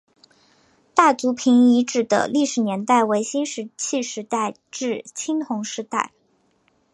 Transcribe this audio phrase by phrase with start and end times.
[0.95, 6.11] 大族坪遗址的历史年代为新石器时代至青铜时代。